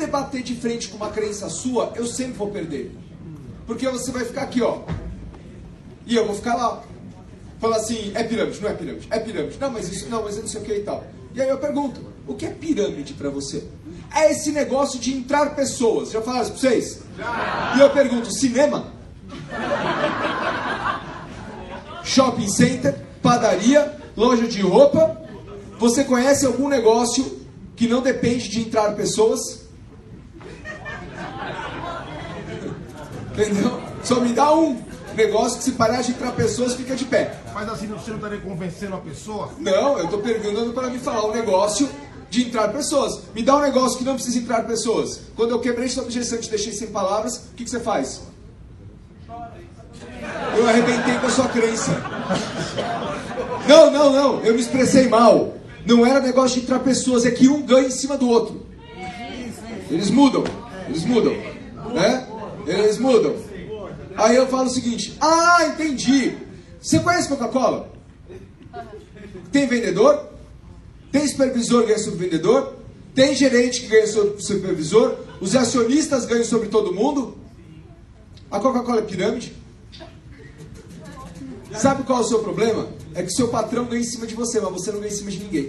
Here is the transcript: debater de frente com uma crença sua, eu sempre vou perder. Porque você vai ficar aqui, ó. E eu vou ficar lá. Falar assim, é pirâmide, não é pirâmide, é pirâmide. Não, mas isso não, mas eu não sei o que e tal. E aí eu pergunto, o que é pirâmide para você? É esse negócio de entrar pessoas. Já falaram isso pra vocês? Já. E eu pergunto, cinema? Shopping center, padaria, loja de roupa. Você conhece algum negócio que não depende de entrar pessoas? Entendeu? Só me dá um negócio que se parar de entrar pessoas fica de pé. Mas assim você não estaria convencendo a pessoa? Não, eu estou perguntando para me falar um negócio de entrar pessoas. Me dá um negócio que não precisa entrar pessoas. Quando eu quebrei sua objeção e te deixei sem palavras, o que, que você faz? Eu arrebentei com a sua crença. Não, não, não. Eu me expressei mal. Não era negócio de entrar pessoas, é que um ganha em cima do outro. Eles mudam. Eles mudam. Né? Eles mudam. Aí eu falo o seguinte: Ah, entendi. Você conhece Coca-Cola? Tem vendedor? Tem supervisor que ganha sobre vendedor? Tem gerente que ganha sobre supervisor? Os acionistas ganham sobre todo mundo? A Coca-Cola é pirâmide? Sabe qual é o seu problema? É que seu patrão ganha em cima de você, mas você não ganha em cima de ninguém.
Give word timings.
debater 0.00 0.42
de 0.42 0.56
frente 0.56 0.88
com 0.88 0.96
uma 0.96 1.10
crença 1.10 1.48
sua, 1.48 1.92
eu 1.94 2.06
sempre 2.06 2.32
vou 2.32 2.50
perder. 2.50 2.90
Porque 3.66 3.88
você 3.88 4.10
vai 4.10 4.24
ficar 4.24 4.42
aqui, 4.42 4.60
ó. 4.60 4.80
E 6.06 6.16
eu 6.16 6.26
vou 6.26 6.34
ficar 6.34 6.56
lá. 6.56 6.82
Falar 7.60 7.76
assim, 7.76 8.10
é 8.14 8.24
pirâmide, 8.24 8.60
não 8.60 8.68
é 8.68 8.72
pirâmide, 8.72 9.06
é 9.10 9.18
pirâmide. 9.20 9.58
Não, 9.60 9.70
mas 9.70 9.92
isso 9.92 10.08
não, 10.08 10.24
mas 10.24 10.34
eu 10.36 10.42
não 10.42 10.48
sei 10.48 10.60
o 10.60 10.64
que 10.64 10.74
e 10.74 10.80
tal. 10.80 11.04
E 11.34 11.40
aí 11.40 11.48
eu 11.48 11.58
pergunto, 11.58 12.00
o 12.26 12.34
que 12.34 12.46
é 12.46 12.50
pirâmide 12.50 13.12
para 13.12 13.30
você? 13.30 13.64
É 14.12 14.32
esse 14.32 14.50
negócio 14.50 14.98
de 14.98 15.14
entrar 15.14 15.54
pessoas. 15.54 16.10
Já 16.10 16.20
falaram 16.20 16.42
isso 16.42 16.52
pra 16.52 16.60
vocês? 16.60 17.02
Já. 17.16 17.74
E 17.76 17.80
eu 17.80 17.90
pergunto, 17.90 18.32
cinema? 18.32 18.92
Shopping 22.02 22.48
center, 22.48 22.98
padaria, 23.22 23.96
loja 24.16 24.48
de 24.48 24.60
roupa. 24.62 25.20
Você 25.78 26.02
conhece 26.02 26.44
algum 26.44 26.68
negócio 26.68 27.40
que 27.76 27.86
não 27.86 28.02
depende 28.02 28.48
de 28.48 28.60
entrar 28.60 28.96
pessoas? 28.96 29.59
Entendeu? 33.40 33.80
Só 34.02 34.20
me 34.20 34.32
dá 34.32 34.54
um 34.54 34.78
negócio 35.14 35.58
que 35.58 35.64
se 35.64 35.72
parar 35.72 36.02
de 36.02 36.12
entrar 36.12 36.32
pessoas 36.32 36.74
fica 36.74 36.94
de 36.94 37.04
pé. 37.04 37.34
Mas 37.54 37.68
assim 37.68 37.86
você 37.86 38.10
não 38.10 38.18
estaria 38.18 38.40
convencendo 38.40 38.94
a 38.94 38.98
pessoa? 38.98 39.50
Não, 39.58 39.98
eu 39.98 40.04
estou 40.04 40.20
perguntando 40.20 40.72
para 40.72 40.88
me 40.88 40.98
falar 40.98 41.26
um 41.26 41.32
negócio 41.32 41.88
de 42.30 42.46
entrar 42.46 42.68
pessoas. 42.68 43.22
Me 43.34 43.42
dá 43.42 43.56
um 43.56 43.60
negócio 43.60 43.98
que 43.98 44.04
não 44.04 44.14
precisa 44.14 44.38
entrar 44.38 44.64
pessoas. 44.66 45.20
Quando 45.34 45.50
eu 45.50 45.60
quebrei 45.60 45.88
sua 45.88 46.04
objeção 46.04 46.38
e 46.38 46.42
te 46.42 46.50
deixei 46.50 46.72
sem 46.72 46.88
palavras, 46.88 47.36
o 47.36 47.54
que, 47.56 47.64
que 47.64 47.70
você 47.70 47.80
faz? 47.80 48.22
Eu 50.56 50.68
arrebentei 50.68 51.18
com 51.18 51.26
a 51.26 51.30
sua 51.30 51.48
crença. 51.48 51.90
Não, 53.66 53.90
não, 53.90 54.12
não. 54.12 54.40
Eu 54.44 54.54
me 54.54 54.60
expressei 54.60 55.08
mal. 55.08 55.54
Não 55.84 56.06
era 56.06 56.20
negócio 56.20 56.60
de 56.60 56.66
entrar 56.66 56.80
pessoas, 56.80 57.24
é 57.24 57.30
que 57.30 57.48
um 57.48 57.62
ganha 57.62 57.88
em 57.88 57.90
cima 57.90 58.16
do 58.16 58.28
outro. 58.28 58.66
Eles 59.90 60.10
mudam. 60.10 60.44
Eles 60.88 61.04
mudam. 61.04 61.32
Né? 61.92 62.26
Eles 62.66 62.98
mudam. 62.98 63.36
Aí 64.16 64.36
eu 64.36 64.46
falo 64.48 64.66
o 64.66 64.70
seguinte: 64.70 65.16
Ah, 65.20 65.66
entendi. 65.66 66.36
Você 66.80 66.98
conhece 67.00 67.28
Coca-Cola? 67.28 67.90
Tem 69.52 69.66
vendedor? 69.66 70.28
Tem 71.12 71.26
supervisor 71.26 71.82
que 71.82 71.88
ganha 71.88 71.98
sobre 71.98 72.24
vendedor? 72.24 72.74
Tem 73.14 73.34
gerente 73.34 73.80
que 73.80 73.88
ganha 73.88 74.06
sobre 74.06 74.40
supervisor? 74.40 75.16
Os 75.40 75.56
acionistas 75.56 76.24
ganham 76.24 76.44
sobre 76.44 76.68
todo 76.68 76.94
mundo? 76.94 77.36
A 78.50 78.60
Coca-Cola 78.60 79.00
é 79.00 79.02
pirâmide? 79.02 79.56
Sabe 81.76 82.02
qual 82.02 82.20
é 82.20 82.22
o 82.22 82.26
seu 82.26 82.40
problema? 82.40 82.88
É 83.14 83.22
que 83.22 83.30
seu 83.30 83.48
patrão 83.48 83.84
ganha 83.84 84.00
em 84.00 84.04
cima 84.04 84.26
de 84.26 84.34
você, 84.34 84.60
mas 84.60 84.72
você 84.72 84.92
não 84.92 85.00
ganha 85.00 85.12
em 85.12 85.16
cima 85.16 85.30
de 85.30 85.38
ninguém. 85.38 85.68